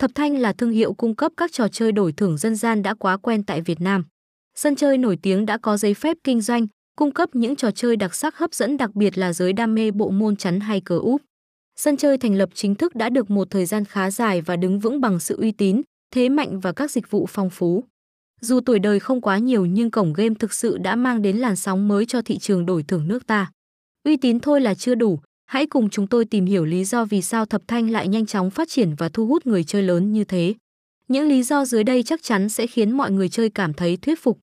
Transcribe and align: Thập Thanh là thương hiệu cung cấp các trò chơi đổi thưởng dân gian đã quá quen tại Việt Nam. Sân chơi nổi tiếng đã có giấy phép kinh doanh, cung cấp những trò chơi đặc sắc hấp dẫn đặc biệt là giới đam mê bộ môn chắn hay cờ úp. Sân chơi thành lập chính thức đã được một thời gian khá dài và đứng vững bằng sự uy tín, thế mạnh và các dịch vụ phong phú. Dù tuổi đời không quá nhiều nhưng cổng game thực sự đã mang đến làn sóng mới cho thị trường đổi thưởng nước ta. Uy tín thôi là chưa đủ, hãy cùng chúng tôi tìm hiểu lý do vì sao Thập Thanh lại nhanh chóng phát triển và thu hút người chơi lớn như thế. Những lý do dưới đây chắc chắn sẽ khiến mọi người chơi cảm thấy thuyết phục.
Thập 0.00 0.10
Thanh 0.14 0.38
là 0.38 0.52
thương 0.52 0.70
hiệu 0.70 0.92
cung 0.92 1.16
cấp 1.16 1.32
các 1.36 1.52
trò 1.52 1.68
chơi 1.68 1.92
đổi 1.92 2.12
thưởng 2.12 2.36
dân 2.36 2.54
gian 2.54 2.82
đã 2.82 2.94
quá 2.94 3.16
quen 3.16 3.42
tại 3.42 3.60
Việt 3.60 3.80
Nam. 3.80 4.04
Sân 4.54 4.76
chơi 4.76 4.98
nổi 4.98 5.18
tiếng 5.22 5.46
đã 5.46 5.58
có 5.58 5.76
giấy 5.76 5.94
phép 5.94 6.16
kinh 6.24 6.40
doanh, 6.40 6.66
cung 6.96 7.12
cấp 7.12 7.28
những 7.32 7.56
trò 7.56 7.70
chơi 7.70 7.96
đặc 7.96 8.14
sắc 8.14 8.36
hấp 8.38 8.54
dẫn 8.54 8.76
đặc 8.76 8.94
biệt 8.94 9.18
là 9.18 9.32
giới 9.32 9.52
đam 9.52 9.74
mê 9.74 9.90
bộ 9.90 10.10
môn 10.10 10.36
chắn 10.36 10.60
hay 10.60 10.80
cờ 10.80 10.98
úp. 10.98 11.22
Sân 11.76 11.96
chơi 11.96 12.18
thành 12.18 12.34
lập 12.34 12.48
chính 12.54 12.74
thức 12.74 12.94
đã 12.94 13.08
được 13.08 13.30
một 13.30 13.50
thời 13.50 13.66
gian 13.66 13.84
khá 13.84 14.10
dài 14.10 14.40
và 14.40 14.56
đứng 14.56 14.78
vững 14.78 15.00
bằng 15.00 15.20
sự 15.20 15.36
uy 15.36 15.52
tín, 15.52 15.82
thế 16.14 16.28
mạnh 16.28 16.60
và 16.60 16.72
các 16.72 16.90
dịch 16.90 17.10
vụ 17.10 17.26
phong 17.28 17.50
phú. 17.50 17.84
Dù 18.40 18.60
tuổi 18.60 18.78
đời 18.78 19.00
không 19.00 19.20
quá 19.20 19.38
nhiều 19.38 19.66
nhưng 19.66 19.90
cổng 19.90 20.12
game 20.12 20.34
thực 20.38 20.52
sự 20.52 20.78
đã 20.78 20.96
mang 20.96 21.22
đến 21.22 21.36
làn 21.36 21.56
sóng 21.56 21.88
mới 21.88 22.06
cho 22.06 22.22
thị 22.22 22.38
trường 22.38 22.66
đổi 22.66 22.82
thưởng 22.82 23.08
nước 23.08 23.26
ta. 23.26 23.50
Uy 24.04 24.16
tín 24.16 24.40
thôi 24.40 24.60
là 24.60 24.74
chưa 24.74 24.94
đủ, 24.94 25.20
hãy 25.50 25.66
cùng 25.66 25.90
chúng 25.90 26.06
tôi 26.06 26.24
tìm 26.24 26.46
hiểu 26.46 26.64
lý 26.64 26.84
do 26.84 27.04
vì 27.04 27.22
sao 27.22 27.46
Thập 27.46 27.62
Thanh 27.68 27.90
lại 27.90 28.08
nhanh 28.08 28.26
chóng 28.26 28.50
phát 28.50 28.68
triển 28.68 28.94
và 28.94 29.08
thu 29.08 29.26
hút 29.26 29.46
người 29.46 29.64
chơi 29.64 29.82
lớn 29.82 30.12
như 30.12 30.24
thế. 30.24 30.54
Những 31.08 31.28
lý 31.28 31.42
do 31.42 31.64
dưới 31.64 31.84
đây 31.84 32.02
chắc 32.02 32.22
chắn 32.22 32.48
sẽ 32.48 32.66
khiến 32.66 32.90
mọi 32.90 33.10
người 33.10 33.28
chơi 33.28 33.50
cảm 33.50 33.74
thấy 33.74 33.96
thuyết 33.96 34.22
phục. 34.22 34.38